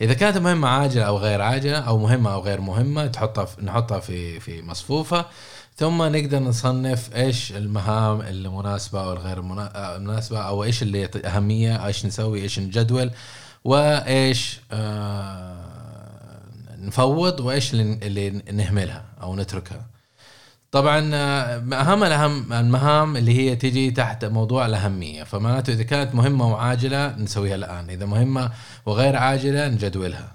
إذا 0.00 0.14
كانت 0.14 0.38
مهمة 0.38 0.68
عاجلة 0.68 1.04
أو 1.04 1.18
غير 1.18 1.40
عاجلة 1.42 1.78
أو 1.78 1.98
مهمة 1.98 2.32
أو 2.34 2.40
غير 2.40 2.60
مهمة 2.60 3.06
تحطها 3.06 3.44
في 3.44 3.64
نحطها 3.64 4.00
في 4.00 4.40
في 4.40 4.62
مصفوفة. 4.62 5.24
ثم 5.76 6.02
نقدر 6.02 6.38
نصنف 6.38 7.16
إيش 7.16 7.52
المهام 7.52 8.20
المناسبة 8.20 9.04
أو 9.04 9.12
الغير 9.12 9.38
آه، 9.38 9.98
مناسبة 9.98 10.38
أو 10.40 10.64
إيش 10.64 10.82
اللي 10.82 11.08
أهمية 11.24 11.86
إيش 11.86 12.06
نسوي 12.06 12.42
إيش 12.42 12.58
نجدول. 12.58 13.10
وايش 13.64 14.60
آه 14.72 15.60
نفوض 16.78 17.40
وايش 17.40 17.74
اللي 17.74 18.30
نهملها 18.52 19.04
أو 19.22 19.36
نتركها. 19.36 19.86
طبعا 20.72 21.10
اهم 21.74 22.04
الأهم 22.04 22.52
المهام 22.52 23.16
اللي 23.16 23.38
هي 23.38 23.56
تيجي 23.56 23.90
تحت 23.90 24.24
موضوع 24.24 24.66
الأهمية. 24.66 25.24
فمعناته 25.24 25.72
إذا 25.72 25.82
كانت 25.82 26.14
مهمة 26.14 26.52
وعاجلة 26.52 27.16
نسويها 27.16 27.54
الآن. 27.54 27.90
إذا 27.90 28.06
مهمة 28.06 28.50
وغير 28.86 29.16
عاجلة 29.16 29.68
نجدولها. 29.68 30.32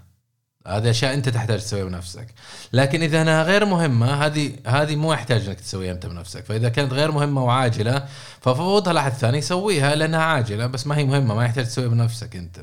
هذه 0.67 0.89
أشياء 0.89 1.13
أنت 1.13 1.29
تحتاج 1.29 1.59
تسويها 1.59 1.85
بنفسك. 1.85 2.27
لكن 2.73 3.01
إذا 3.03 3.21
أنها 3.21 3.43
غير 3.43 3.65
مهمة 3.65 4.25
هذه 4.25 4.51
هذه 4.67 4.95
مو 4.95 5.13
يحتاج 5.13 5.47
إنك 5.47 5.59
تسويها 5.59 5.91
أنت 5.91 6.05
بنفسك. 6.05 6.45
فإذا 6.45 6.69
كانت 6.69 6.93
غير 6.93 7.11
مهمة 7.11 7.43
وعاجلة 7.43 8.05
ففوضها 8.41 8.93
لأحد 8.93 9.11
ثاني 9.11 9.37
يسويها 9.37 9.95
لأنها 9.95 10.23
عاجلة 10.23 10.67
بس 10.67 10.87
ما 10.87 10.97
هي 10.97 11.03
مهمة 11.03 11.35
ما 11.35 11.45
يحتاج 11.45 11.65
تسويها 11.65 11.89
بنفسك 11.89 12.35
أنت. 12.35 12.57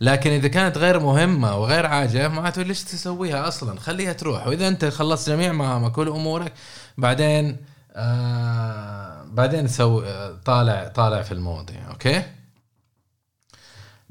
لكن 0.00 0.30
إذا 0.30 0.48
كانت 0.48 0.78
غير 0.78 1.00
مهمة 1.00 1.56
وغير 1.56 1.86
عاجلة 1.86 2.28
معناته 2.28 2.62
ليش 2.62 2.84
تسويها 2.84 3.48
أصلا؟ 3.48 3.80
خليها 3.80 4.12
تروح. 4.12 4.46
وإذا 4.46 4.68
أنت 4.68 4.84
خلصت 4.84 5.30
جميع 5.30 5.52
مهامك 5.52 5.92
كل 5.92 6.08
امورك 6.08 6.52
بعدين 6.98 7.56
آه 7.92 9.24
بعدين 9.24 9.68
آه، 9.80 10.38
طالع 10.44 10.88
طالع 10.88 11.22
في 11.22 11.32
المواضيع. 11.32 11.90
أوكي؟ 11.90 12.22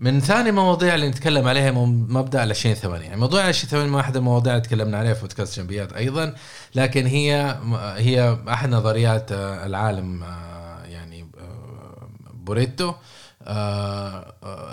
من 0.02 0.20
ثاني 0.20 0.52
مواضيع 0.52 0.96
اللي 0.96 1.10
نتكلم 1.10 1.48
عليها 1.48 1.72
مبدأ 1.72 2.44
ال 2.44 2.50
20 2.50 2.76
يعني 3.02 3.16
موضوع 3.16 3.42
ال 3.42 3.48
20 3.48 3.94
واحد 3.94 4.18
المواضيع 4.18 4.54
اللي 4.54 4.66
تكلمنا 4.66 4.98
عليها 4.98 5.14
في 5.14 5.22
بودكاست 5.22 5.60
جنبيات 5.60 5.94
أيضا 5.94 6.36
لكن 6.76 7.06
هي 7.06 7.58
هي 7.98 8.38
أحد 8.50 8.70
نظريات 8.70 9.32
آه، 9.32 9.66
العالم 9.66 10.24
آه، 10.24 10.84
يعني 10.86 11.22
آه، 11.40 12.10
بوريتو. 12.34 12.94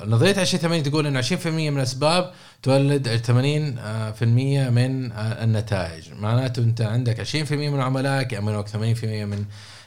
نظرية 0.07 0.41
20 0.41 0.83
تقول 0.83 1.07
انه 1.07 1.23
20% 1.23 1.47
من 1.47 1.77
الأسباب 1.77 2.31
تولد 2.63 3.09
80% 3.27 4.23
من 4.71 5.13
آه، 5.13 5.45
النتائج. 5.45 6.05
معناته 6.13 6.63
أنت 6.63 6.81
عندك 6.81 7.21
20% 7.21 7.53
من 7.53 7.81
عملائك 7.81 8.33
يامنوك 8.33 8.69
80% 8.69 9.25
من 9.25 9.45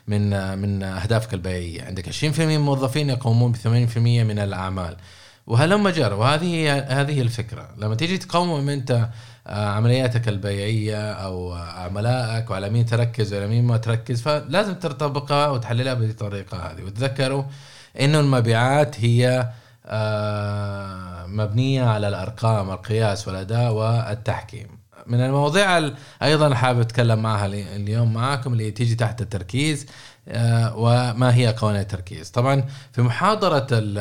من 0.08 0.34
آه، 0.34 0.56
من 0.56 0.84
أهدافك 0.84 1.34
البيعيه 1.34 1.84
عندك 1.84 2.08
20% 2.08 2.40
من 2.40 2.56
الموظفين 2.56 3.10
يقومون 3.10 3.52
ب 3.52 3.56
80% 3.56 4.24
من 4.24 4.40
الأعمال. 4.40 4.96
وهلم 5.48 5.90
جر 5.90 6.14
وهذه 6.14 6.80
هذه 7.02 7.22
الفكرة. 7.22 7.70
لما 7.78 7.96
تيجي 7.96 8.18
تقوم 8.18 8.70
أنت 8.70 9.10
آه، 9.48 9.70
عملياتك 9.70 10.28
البيعيه 10.28 11.12
أو 11.12 11.54
آه، 11.54 11.60
عملائك 11.60 12.50
وعلى 12.52 12.70
مين 12.70 12.86
تركز 12.86 13.34
وعلى 13.34 13.48
مين 13.48 13.64
ما 13.64 13.78
تركز 13.78 14.22
فلازم 14.22 14.74
ترتبطها 14.74 15.48
وتحللها 15.48 15.94
بالطريقة 15.94 16.58
هذه. 16.58 16.84
وتذكروا 16.84 17.44
إنه 18.00 18.20
المبيعات 18.20 19.00
هي 19.00 19.50
آه، 19.86 21.26
مبنية 21.26 21.84
على 21.84 22.08
الأرقام 22.08 22.70
القياس 22.72 23.28
والأداء 23.28 23.72
والتحكيم. 23.74 24.68
من 25.08 25.20
المواضيع 25.22 25.78
ال- 25.78 25.96
أيضا 26.24 26.54
حابب 26.56 26.80
أتكلم 26.80 27.20
معها 27.22 27.46
ال- 27.46 27.54
اليوم 27.56 28.14
معاكم 28.14 28.54
اللي 28.54 28.72
تيجي 28.72 28.96
تحت 28.96 29.22
التركيز 29.22 29.86
آه، 30.28 30.74
وما 30.78 31.36
هي 31.36 31.48
قوانين 31.58 31.82
التركيز. 31.82 32.30
طبعا 32.30 32.64
في 32.94 33.02
محاضرة 33.02 33.68
ال- 33.72 33.98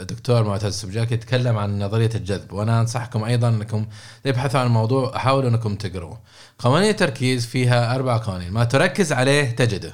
الدكتور 0.00 0.44
معتز 0.44 0.64
السبجاكي 0.64 1.14
يتكلم 1.14 1.58
عن 1.58 1.78
نظرية 1.82 2.10
الجذب 2.14 2.52
وأنا 2.52 2.80
أنصحكم 2.80 3.24
أيضا 3.24 3.48
أنكم 3.48 3.86
تبحثوا 4.24 4.60
عن 4.60 4.66
الموضوع 4.66 5.18
حاولوا 5.18 5.50
أنكم 5.50 5.74
تقروه. 5.74 6.18
قوانين 6.58 6.90
التركيز 6.90 7.46
فيها 7.46 7.94
أربع 7.94 8.16
قوانين. 8.16 8.52
ما 8.52 8.64
تركز 8.64 9.12
عليه 9.12 9.50
تجده. 9.50 9.92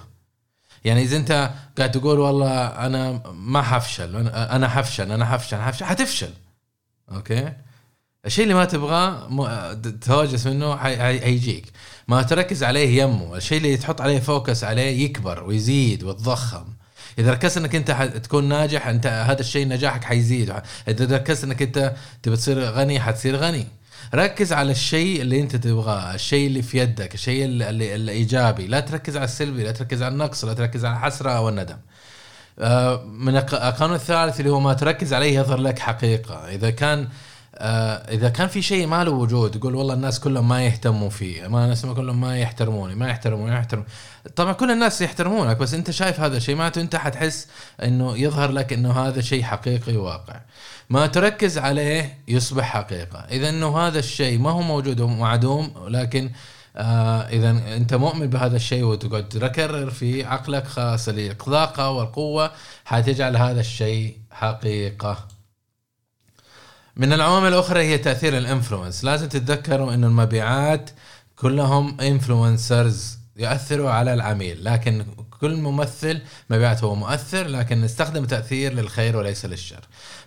يعني 0.85 1.03
إذا 1.03 1.17
أنت 1.17 1.51
قاعد 1.79 1.91
تقول 1.91 2.19
والله 2.19 2.67
أنا 2.67 3.23
ما 3.33 3.63
حفشل 3.63 4.29
أنا 4.29 4.69
حفشل 4.69 5.13
أنا 5.13 5.25
حفشل 5.27 5.57
حفشل 5.57 5.85
حتفشل. 5.85 6.31
okay؟ 7.13 7.53
الشيء 8.27 8.45
اللي 8.45 8.55
ما 8.55 8.65
تبغاه 8.65 9.73
تهوجس 10.01 10.47
منه 10.47 10.77
حي- 10.77 10.97
حي- 10.97 11.21
حيجيك. 11.21 11.67
ما 12.09 12.23
تركز 12.23 12.65
عليه 12.65 13.03
ينمو. 13.03 13.37
الشيء 13.37 13.59
اللي 13.59 13.77
تحط 13.77 14.01
عليه 14.01 14.19
focus 14.21 14.65
عليه 14.65 15.05
يكبر 15.05 15.43
ويزيد 15.45 16.03
ويتضخم 16.05 16.65
إذا 17.19 17.31
ركزت 17.33 17.57
إنك 17.57 17.75
أنت 17.75 17.91
تكون 18.25 18.45
ناجح 18.49 18.87
أنت 18.87 19.07
هذا 19.07 19.41
الشيء 19.41 19.69
نجاحك 19.69 20.05
حيزيد. 20.05 20.55
إذا 20.89 21.17
ركزت 21.17 21.45
إنك 21.45 21.63
أنت 21.63 21.95
تبي 22.23 22.37
تصير 22.37 22.61
غني 22.61 23.01
حتصير 23.01 23.37
غني. 23.37 23.67
ركز 24.15 24.53
على 24.53 24.71
الشيء 24.73 25.21
اللي 25.21 25.41
انت 25.41 25.57
تبغاه 25.57 26.15
الشيء 26.15 26.47
اللي 26.47 26.63
في 26.63 26.79
يدك 26.79 27.15
الشيء 27.15 27.45
اللي 27.45 27.95
الإيجابي. 27.95 28.67
لا 28.67 28.81
تركز 28.81 29.17
على 29.17 29.25
السلبي 29.25 29.63
لا 29.65 29.73
تركز 29.73 30.03
على 30.03 30.13
النقص 30.13 30.45
لا 30.45 30.53
تركز 30.55 30.85
على 30.85 30.95
الحسرة 30.97 31.31
أو 31.31 31.49
الندم. 31.49 31.77
آه، 32.59 33.03
من 33.05 33.37
الق- 33.37 33.65
القانون 33.65 33.97
الثالث 33.97 34.41
اللي 34.41 34.51
هو 34.51 34.61
ما 34.61 34.75
تركز 34.75 35.15
عليه 35.15 35.39
يظهر 35.39 35.59
لك 35.61 35.79
حقيقة. 35.79 36.35
إذا 36.49 36.71
كان 36.71 37.09
آه، 37.61 38.13
إذا 38.15 38.29
كان 38.29 38.49
في 38.49 38.63
شيء 38.63 38.87
ما 38.87 39.05
له 39.05 39.11
وجود 39.11 39.51
تقول 39.51 39.75
والله 39.75 39.95
الناس 39.95 40.21
كلهم 40.21 40.49
ما 40.49 40.67
يهتموا 40.67 41.11
فيه 41.11 41.47
ما 41.49 41.65
الناس 41.65 41.87
كلهم 41.87 42.21
ما 42.21 42.39
يحترموني 42.39 42.95
ما 42.95 43.09
يحترموني 43.09 43.51
ما 43.51 43.59
يحترم 43.59 43.85
طبعا 44.37 44.53
كل 44.53 44.71
الناس 44.71 45.01
يحترمونك 45.03 45.57
بس 45.57 45.75
أنت 45.75 45.91
شايف 45.91 46.21
هذا 46.21 46.37
الشيء 46.37 46.55
معناته 46.57 46.81
أنت 46.81 46.97
حتحس 46.97 47.47
إنه 47.83 48.17
يظهر 48.19 48.51
لك 48.51 48.73
إنه 48.73 48.93
هذا 48.93 49.21
شيء 49.21 49.43
حقيقي 49.43 49.97
واقع 49.97 50.41
ما 50.91 51.07
تركز 51.07 51.59
عليه 51.59 52.19
يصبح 52.29 52.65
حقيقة. 52.65 53.19
إذا 53.19 53.49
إنه 53.49 53.79
هذا 53.79 53.99
الشيء 53.99 54.39
ما 54.39 54.51
هو 54.51 54.63
موجود 54.63 55.01
ومعدوم 55.01 55.73
لكن 55.89 56.31
آه 56.77 57.21
إذا 57.21 57.51
أنت 57.77 57.95
مؤمن 57.95 58.27
بهذا 58.27 58.57
الشيء 58.57 58.85
وتقعد 58.85 59.29
تكرر 59.29 59.91
في 59.91 60.25
عقلك 60.25 60.67
خاص 60.67 61.09
الطاقه 61.09 61.91
والقوة 61.91 62.51
حتجعل 62.85 63.37
هذا 63.37 63.61
الشيء 63.61 64.17
حقيقة. 64.31 65.29
من 66.97 67.13
العوامل 67.13 67.49
الأخرى 67.49 67.81
هي 67.81 67.99
تأثير 67.99 68.39
الإنفلونس. 68.39 69.05
لازم 69.05 69.29
تتذكروا 69.29 69.95
انه 69.95 70.07
المبيعات 70.07 70.91
كلهم 71.37 72.01
إنفلونسرز. 72.01 73.18
يؤثروا 73.39 73.91
على 73.91 74.15
العميل 74.15 74.65
لكن 74.65 75.05
كل 75.41 75.57
ممثل 75.57 76.21
مبيعات 76.51 76.85
هو 76.85 76.95
مؤثر 76.95 77.47
لكن 77.47 77.81
نستخدم 77.81 78.25
تأثير 78.25 78.73
للخير 78.73 79.17
وليس 79.17 79.45
للشر. 79.45 79.81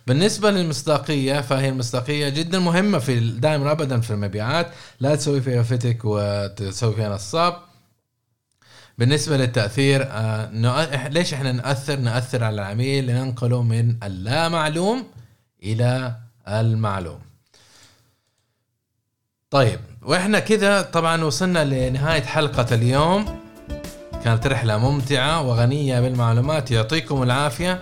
بالنسبة 0.07 0.51
للمصداقية 0.51 1.41
فهي 1.41 1.69
المصداقية 1.69 2.29
جدا 2.29 2.59
مهمة 2.59 2.99
في 2.99 3.19
دائما 3.19 3.71
أبدا 3.71 3.99
في 4.01 4.11
المبيعات. 4.11 4.71
لا 4.99 5.15
تسوي 5.15 5.41
فيها 5.41 5.63
فتك 5.63 5.99
وتسوي 6.03 6.95
فيها 6.95 7.09
نصاب. 7.09 7.57
بالنسبة 8.97 9.37
للتأثير 9.37 10.07
آه، 10.11 11.07
ليش 11.07 11.33
إحنا 11.33 11.51
نأثر 11.51 11.99
نأثر 11.99 12.43
على 12.43 12.55
العميل 12.55 13.07
لننقله 13.07 13.63
من 13.63 14.03
اللا 14.03 14.49
معلوم 14.49 15.07
إلى 15.63 16.15
المعلوم. 16.47 17.21
طيب 19.49 19.79
وإحنا 20.05 20.39
كذا 20.39 20.81
طبعا 20.81 21.23
وصلنا 21.23 21.65
لنهاية 21.65 22.21
حلقة 22.21 22.65
اليوم. 22.71 23.39
كانت 24.23 24.47
رحلة 24.47 24.77
ممتعة 24.77 25.41
وغنية 25.41 25.99
بالمعلومات 25.99 26.71
يعطيكم 26.71 27.23
العافية. 27.23 27.81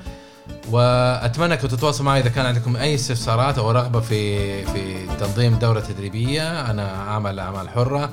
وأتمنى 0.72 1.54
انكم 1.54 1.68
تتواصلوا 1.68 2.06
معي 2.06 2.20
إذا 2.20 2.30
كان 2.30 2.46
عندكم 2.46 2.76
أي 2.76 2.96
استفسارات 2.96 3.58
أو 3.58 3.72
رغبة 3.72 4.00
في 4.00 4.66
في 4.66 5.08
تنظيم 5.20 5.56
دورة 5.56 5.80
تدريبية. 5.80 6.72
أنا 6.72 6.96
أعمل 6.96 7.40
أعمال 7.40 7.70
حرة 7.70 8.10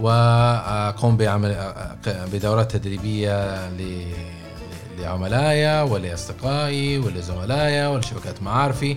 وأقوم 0.00 1.16
بعمل 1.16 1.72
بدورات 2.32 2.76
تدريبية 2.76 3.70
لعملائي 4.98 5.82
ولاصدقائي 5.82 6.98
ولزملائي 6.98 7.86
ولشبكات 7.86 8.42
معارفي. 8.42 8.96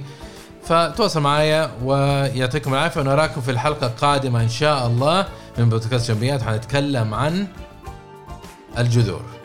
فتواصل 0.72 1.22
معايا 1.22 1.72
ويعطيكم 1.84 2.74
العافية 2.74 3.02
ونراكم 3.02 3.42
في 3.42 3.52
الحلقة 3.52 3.88
القادمة 3.88 4.44
إن 4.44 4.50
شاء 4.50 4.88
الله 4.88 5.26
من 5.58 5.70
بودكاست 5.70 6.12
جنبيات 6.12 6.42
حنتكلم 6.42 7.14
عن 7.14 7.48
الجذور. 8.78 9.41